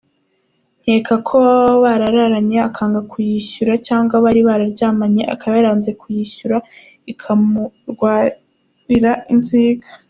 [0.81, 6.57] nkeka ko baba bararanye akanga kuyishyura cyangwa bari bararyamanye akaba yaranze kuyishyura
[7.11, 9.89] ikamurwarira inzika.